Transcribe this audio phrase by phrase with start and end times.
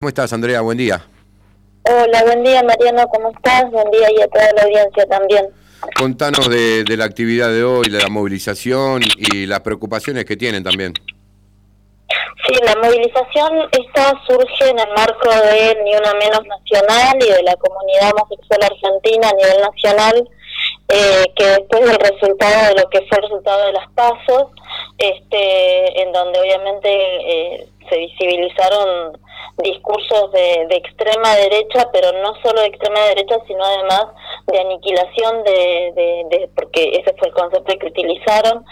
[0.00, 0.60] ¿Cómo estás, Andrea?
[0.60, 1.04] Buen día.
[1.82, 3.68] Hola, buen día, Mariano, ¿cómo estás?
[3.72, 5.48] Buen día y a toda la audiencia también.
[5.98, 10.92] Contanos de, la actividad de hoy, de la movilización y las preocupaciones que tienen también.
[12.46, 17.42] Sí, la movilización esta surge en el marco de Ni Una Menos Nacional y de
[17.42, 20.28] la comunidad homosexual argentina a nivel nacional,
[20.90, 24.52] eh, que después del resultado de lo que fue el resultado de las pasos,
[24.96, 29.18] este, en donde obviamente eh, se visibilizaron
[29.58, 34.06] discursos de, extrema derecha, pero no solo de extrema derecha, sino además
[34.46, 38.64] de aniquilación de, porque ese fue el concepto que utilizaron,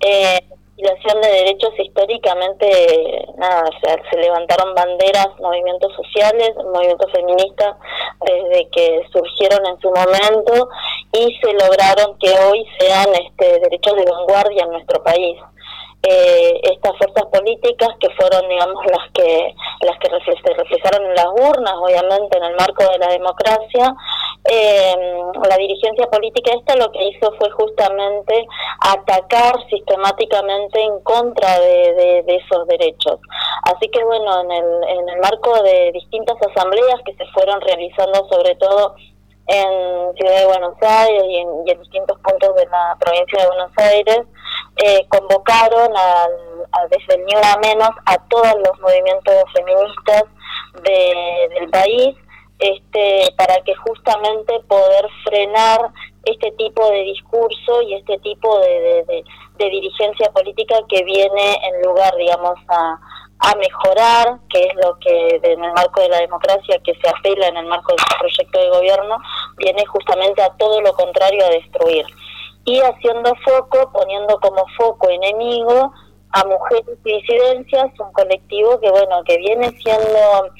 [0.00, 0.40] eh,
[0.82, 7.76] aniquilación de derechos históricamente, nada, o sea, se levantaron banderas, movimientos sociales, movimientos feministas
[8.20, 10.68] desde que surgieron en su momento
[11.12, 15.38] y se lograron que hoy sean este, derechos de vanguardia en nuestro país
[16.02, 21.26] eh, estas fuerzas políticas que fueron digamos las que las que se reflejaron en las
[21.26, 23.94] urnas obviamente en el marco de la democracia
[24.50, 24.96] eh,
[25.48, 28.46] la dirigencia política esta lo que hizo fue justamente
[28.80, 33.20] atacar sistemáticamente en contra de, esos derechos.
[33.72, 38.26] Así que bueno en el, en el marco de distintas asambleas que se fueron realizando
[38.28, 38.96] sobre todo
[39.46, 44.20] en Ciudad de Buenos Aires y en distintos puntos de la provincia de Buenos Aires
[44.76, 46.24] eh, convocaron a,
[46.72, 50.24] a, desde Ni Una Menos a todos los movimientos feministas
[50.82, 52.16] del país
[52.58, 55.90] este, para que justamente poder frenar
[56.24, 59.24] este tipo de discurso y este tipo de, de,
[59.70, 62.98] dirigencia política que viene en lugar, digamos, a,
[63.38, 67.46] a mejorar, que es lo que en el marco de la democracia que se apela
[67.46, 69.18] en el marco de este proyecto de gobierno,
[69.58, 72.04] viene justamente a todo lo contrario a destruir
[72.64, 75.92] y haciendo foco, poniendo como foco enemigo
[76.32, 80.50] a mujeres y disidencias, un colectivo que bueno que viene siendo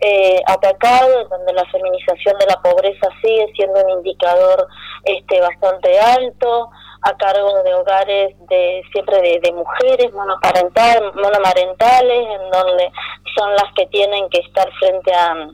[0.00, 4.66] eh, atacado, donde la feminización de la pobreza sigue siendo un indicador
[5.04, 6.70] este bastante alto,
[7.02, 12.90] a cargo de hogares de siempre de, de mujeres monoparental, monomarentales, en donde
[13.36, 15.50] son las que tienen que estar frente a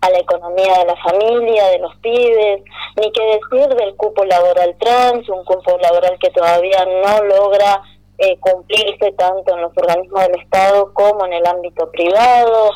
[0.00, 2.62] a la economía de la familia, de los pibes,
[2.96, 7.82] ni qué decir del cupo laboral trans, un cupo laboral que todavía no logra
[8.18, 12.70] eh, cumplirse tanto en los organismos del Estado como en el ámbito privado.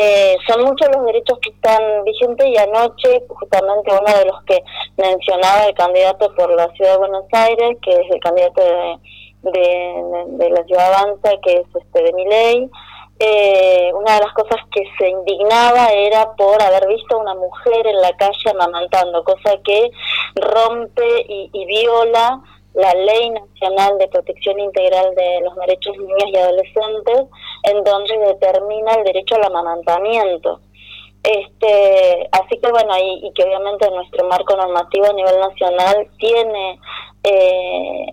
[0.00, 4.62] Eh, son muchos los derechos que están vigentes y anoche justamente uno de los que
[4.96, 8.98] mencionaba el candidato por la Ciudad de Buenos Aires, que es el candidato de,
[9.42, 12.70] de, la Ciudad Avanza, que es este de mi ley,
[13.18, 17.86] eh, una de las cosas que se indignaba era por haber visto a una mujer
[17.86, 19.90] en la calle amamantando, cosa que
[20.34, 22.42] rompe y, viola
[22.74, 27.22] la Ley Nacional de Protección Integral de los Derechos de Niños y Adolescentes,
[27.62, 30.60] en donde determina el derecho al amamantamiento.
[31.22, 36.78] Este, así que bueno, y, y que obviamente nuestro marco normativo a nivel nacional tiene
[37.28, 38.06] eh,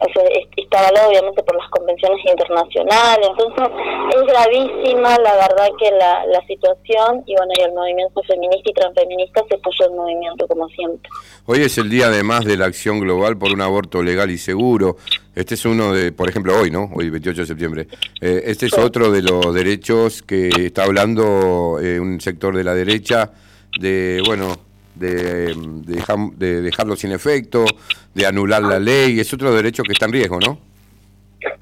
[0.73, 3.67] está avalado obviamente por las convenciones internacionales, entonces
[4.15, 8.73] es gravísima la verdad que la, la situación y bueno, y el movimiento feminista y
[8.73, 11.09] transfeminista se puso en movimiento como siempre.
[11.45, 14.97] Hoy es el día además de la acción global por un aborto legal y seguro,
[15.35, 16.89] este es uno de, por ejemplo, hoy, ¿no?
[16.95, 17.87] Hoy 28 de septiembre,
[18.19, 22.73] eh, este es otro de los derechos que está hablando eh, un sector de la
[22.73, 23.31] derecha
[23.79, 27.65] de, bueno, de, de, dejarlo sin efecto,
[28.13, 30.57] de anular la ley, es otro derecho que está en riesgo, ¿no?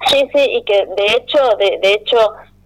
[0.08, 2.18] Sí, sí, y que de hecho, de, de hecho,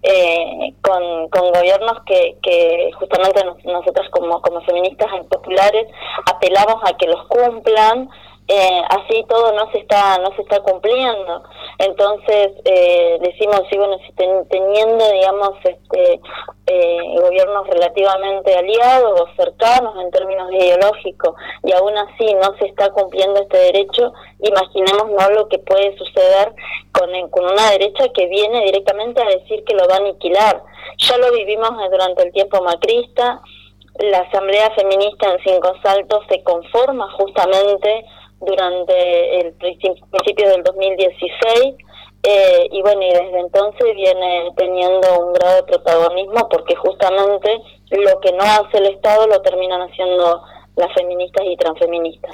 [0.02, 5.86] eh, con, con gobiernos que, que justamente nosotros como, como feministas populares
[6.26, 8.08] apelamos a que los cumplan,
[8.48, 11.42] eh, así todo no se está no se está cumpliendo.
[11.78, 16.20] Entonces eh, decimos sí bueno si teniendo digamos este
[16.68, 22.90] eh, gobiernos relativamente aliados o cercanos en términos ideológicos y aún así no se está
[22.90, 26.54] cumpliendo este derecho imaginemos no lo que puede suceder
[26.92, 30.62] con con una derecha que viene directamente a decir que lo va a aniquilar.
[30.98, 33.40] Ya lo vivimos durante el tiempo macrista.
[33.98, 38.04] La asamblea feminista en Cinco Saltos se conforma justamente
[38.40, 41.74] durante el principio del 2016
[42.28, 47.56] eh, y bueno, y desde entonces viene teniendo un grado de protagonismo porque justamente
[47.90, 50.42] lo que no hace el Estado lo terminan haciendo
[50.74, 52.32] las feministas y transfeministas.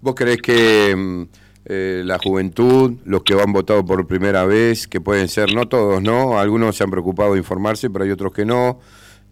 [0.00, 1.22] ¿Vos crees que mm,
[1.64, 6.00] eh, la juventud, los que han votado por primera vez, que pueden ser, no todos,
[6.00, 6.38] ¿no?
[6.38, 8.78] Algunos se han preocupado de informarse, pero hay otros que no,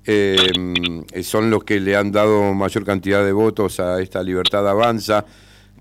[0.06, 4.68] eh, mm, son los que le han dado mayor cantidad de votos a esta libertad
[4.68, 5.24] avanza?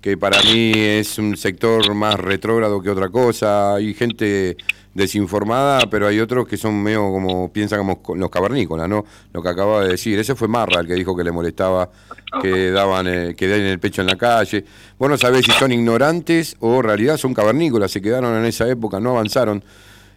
[0.00, 3.74] Que para mí es un sector más retrógrado que otra cosa.
[3.74, 4.56] Hay gente
[4.94, 9.04] desinformada, pero hay otros que son medio como piensan como los cavernícolas, ¿no?
[9.32, 10.18] Lo que acaba de decir.
[10.18, 11.90] Ese fue Marra el que dijo que le molestaba
[12.42, 14.64] que daban eh, que den el pecho en la calle.
[14.98, 19.00] Bueno, sabés si son ignorantes o en realidad son cavernícolas, se quedaron en esa época,
[19.00, 19.62] no avanzaron.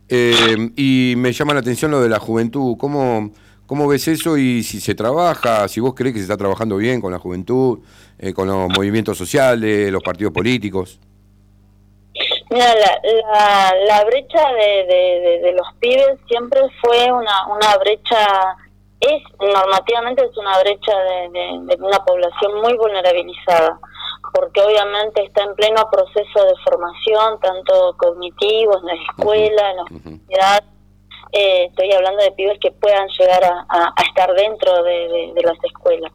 [0.09, 2.75] Eh, y me llama la atención lo de la juventud.
[2.77, 3.31] ¿Cómo,
[3.65, 6.99] ¿Cómo ves eso y si se trabaja, si vos crees que se está trabajando bien
[6.99, 7.79] con la juventud,
[8.19, 10.99] eh, con los movimientos sociales, los partidos políticos?
[12.49, 18.55] Mira, la, la, brecha de, de, los pibes siempre fue una, una brecha,
[18.99, 20.93] es normativamente es una brecha
[21.31, 23.79] de, una población muy vulnerabilizada,
[24.33, 29.83] porque obviamente está en pleno proceso de formación, tanto cognitivo, en la escuela, en la
[29.83, 30.63] universidad.
[31.33, 36.11] Eh, estoy hablando de pibes que puedan llegar a, estar dentro de, las escuelas.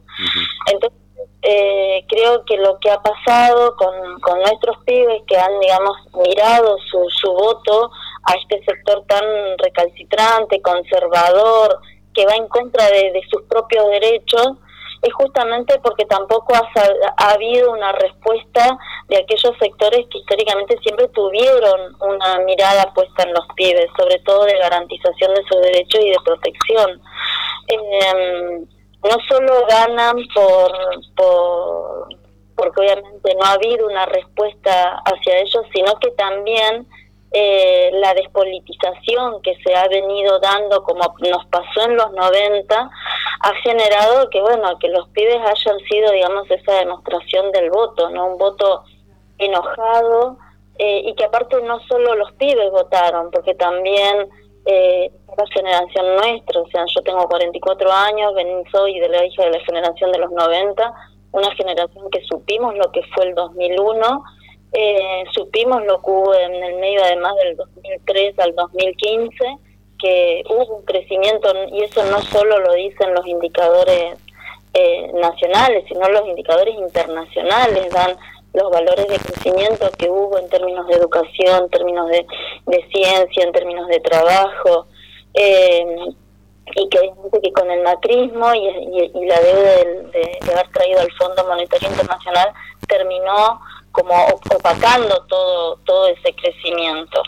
[0.71, 0.97] Entonces,
[1.41, 6.77] eh, creo que lo que ha pasado con, con nuestros pibes que han, digamos, mirado
[6.89, 7.91] su, su voto
[8.23, 9.23] a este sector tan
[9.57, 11.79] recalcitrante, conservador,
[12.13, 14.57] que va en contra de, sus propios derechos,
[15.01, 16.69] es justamente porque tampoco ha,
[17.17, 23.33] ha, habido una respuesta de aquellos sectores que históricamente siempre tuvieron una mirada puesta en
[23.33, 27.01] los pibes, sobre todo de garantización de sus derechos y de protección.
[27.67, 28.65] Eh,
[29.03, 30.71] no solo ganan por,
[31.15, 32.07] por
[32.59, 36.85] porque obviamente no ha habido una respuesta hacia ellos, sino que también
[37.31, 42.89] eh, la despolitización que se ha venido dando, como nos pasó en los 90,
[43.41, 48.27] ha generado que, bueno, que los pibes hayan sido, digamos, esa demostración del voto, ¿no?
[48.27, 48.83] Un voto
[49.37, 50.37] enojado
[50.77, 54.27] eh, y que aparte no solo los pibes votaron, porque también
[54.65, 58.33] eh, la generación nuestra, o sea, yo tengo 44 años,
[58.71, 60.93] soy de la hija de la generación de los 90,
[61.31, 64.23] una generación que supimos lo que fue el 2001,
[64.71, 69.45] eh, supimos lo que hubo en el medio además del 2003 al 2015,
[69.99, 74.17] que hubo un crecimiento, y eso no solo lo dicen los indicadores
[74.73, 78.15] eh, nacionales, sino los indicadores internacionales, dan
[78.53, 82.25] los valores de crecimiento que hubo en términos de educación, en términos de,
[82.91, 84.85] ciencia, en términos de trabajo,
[85.33, 85.85] eh,
[86.75, 86.99] y que,
[87.41, 89.75] que con el macrismo y, la deuda
[90.11, 92.49] de, haber traído al Fondo Monetario Internacional
[92.87, 93.59] terminó
[93.91, 94.13] como
[94.55, 97.21] opacando todo, todo ese crecimiento.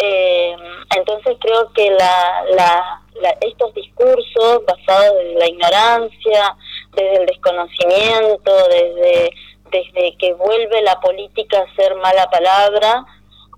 [0.00, 0.56] Eh,
[0.96, 6.56] entonces creo que la, la, estos discursos basados en la ignorancia,
[6.92, 9.32] desde el desconocimiento, desde
[9.72, 13.04] desde que vuelve la política a ser mala palabra,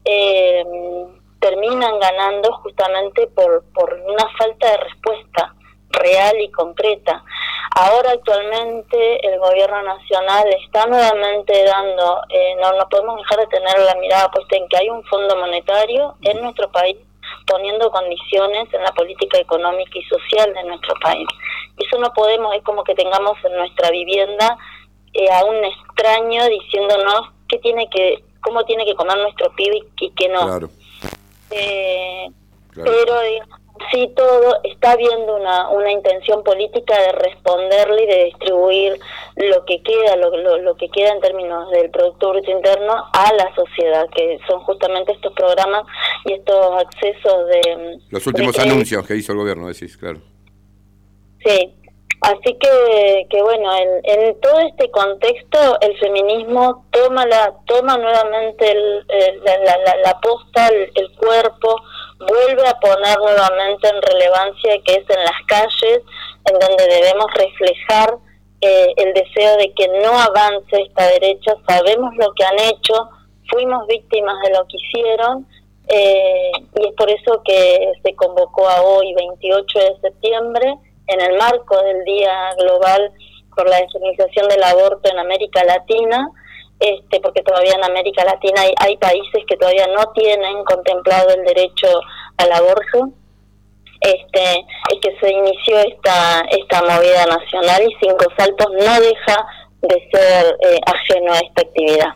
[0.05, 0.65] eh,
[1.41, 5.54] terminan ganando justamente por, por una falta de respuesta
[5.95, 7.23] real y concreta.
[7.77, 13.79] Ahora actualmente el gobierno nacional está nuevamente dando, eh, no, no podemos dejar de tener
[13.81, 16.97] la mirada puesta en que hay un fondo monetario en nuestro país
[17.47, 21.27] poniendo condiciones en la política económica y social de nuestro país.
[21.79, 24.57] Eso no podemos, es como que tengamos en nuestra vivienda
[25.13, 30.11] eh, a un extraño diciéndonos qué tiene que, cómo tiene que comer nuestro pibe y
[30.11, 30.47] qué no.
[30.47, 30.69] Claro.
[31.51, 32.29] Eh,
[32.75, 33.21] pero
[33.91, 39.01] sí todo está habiendo una, una intención política de responderle y de distribuir
[39.37, 43.55] lo que queda, lo, lo, que queda en términos del Producto Bruto Interno a la
[43.55, 45.85] sociedad, que son justamente estos programas
[46.25, 47.99] y estos accesos de...
[48.11, 50.21] Los últimos anuncios que hizo el gobierno, decís, claro.
[51.45, 51.75] Sí,
[52.21, 58.71] Así que, que bueno, en, en, todo este contexto el feminismo toma la toma nuevamente
[58.71, 59.07] el,
[59.45, 61.77] la, la, la, posta, el, cuerpo,
[62.21, 66.01] vuelve a poner nuevamente en relevancia que es en las calles,
[66.47, 68.17] en donde debemos reflejar
[68.61, 73.11] eh, el deseo de que no avance esta derecha, sabemos lo que han hecho,
[73.51, 75.47] fuimos víctimas de lo que hicieron,
[75.89, 80.75] eh, y es por eso que se convocó a hoy, 28 de septiembre,
[81.07, 83.13] en el marco del Día Global
[83.55, 86.29] por la despenalización del aborto en América Latina,
[86.81, 91.87] este, porque todavía en América Latina hay, países que todavía no tienen contemplado el derecho
[92.37, 93.11] al aborto.
[94.01, 99.47] Este, es que se inició esta, esta movida nacional y Cinco Saltos no deja
[99.81, 102.15] de ser eh, ajeno a esta actividad.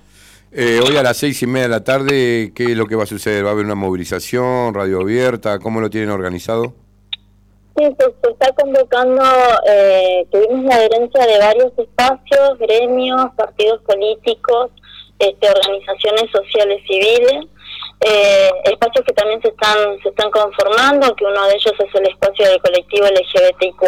[0.50, 3.04] Eh, hoy a las seis y media de la tarde, ¿qué es lo que va
[3.04, 3.44] a suceder?
[3.44, 5.58] ¿Va a haber una movilización, radio abierta?
[5.58, 6.74] ¿Cómo lo tienen organizado?
[7.78, 9.22] Sí, se, está convocando,
[9.68, 14.72] eh, tuvimos la adherencia de varios espacios, gremios, partidos políticos,
[15.20, 17.46] este, organizaciones sociales civiles,
[18.00, 22.08] eh, espacios que también se están se están conformando, que uno de ellos es el
[22.08, 23.84] espacio del colectivo LGBTIQ+,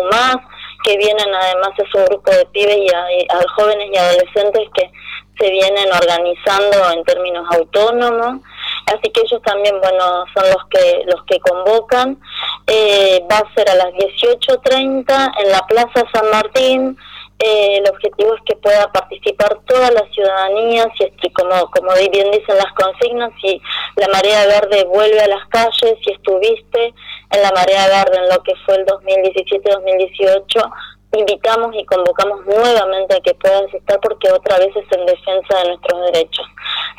[0.84, 4.88] que vienen además esos grupos de pibes y a, jóvenes y adolescentes que
[5.36, 8.40] se vienen organizando en términos autónomos,
[8.86, 12.20] así que ellos también, bueno, son los que los que convocan.
[12.66, 16.96] Eh, va a ser a las 18.30 en la Plaza San Martín.
[17.42, 22.56] Eh, el objetivo es que pueda participar toda la ciudadanía, si como, como bien dicen
[22.58, 23.60] las consignas, si
[23.96, 26.92] la marea verde vuelve a las calles, si estuviste
[27.30, 30.70] en la marea verde en lo que fue el 2017-2018,
[31.12, 35.68] invitamos y convocamos nuevamente a que puedan estar porque otra vez es en defensa de
[35.68, 36.46] nuestros derechos.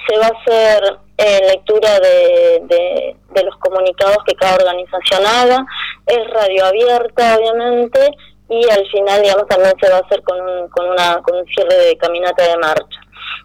[0.08, 5.66] Se va a hacer eh, lectura de, de, los comunicados que cada organización haga,
[6.06, 8.12] es radio abierta obviamente
[8.50, 11.46] y al final digamos también se va a hacer con un, con una, con un
[11.48, 13.00] cierre de caminata de marcha.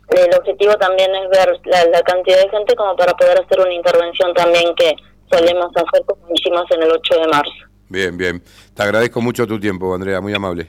[0.08, 3.72] El objetivo también es ver la, la cantidad de gente como para poder hacer una
[3.72, 4.94] intervención también que
[5.30, 7.65] solemos hacer como hicimos en el 8 de marzo.
[7.88, 8.42] Bien, bien.
[8.74, 10.66] Te agradezco mucho tu tiempo, Andrea, muy amable.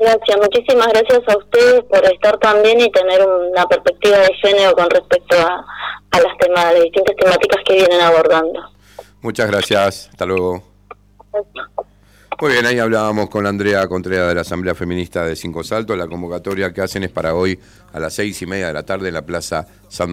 [0.00, 4.90] Gracias, muchísimas gracias a ustedes por estar también y tener una perspectiva de género con
[4.90, 5.64] respecto a,
[6.10, 8.60] a las, temas, las distintas temáticas que vienen abordando.
[9.20, 10.62] Muchas gracias, hasta luego.
[12.40, 15.96] Muy bien, ahí hablábamos con Andrea Contreras de la Asamblea Feminista de Cinco Saltos.
[15.96, 17.56] La convocatoria que hacen es para hoy
[17.92, 20.10] a las seis y media de la tarde en la Plaza San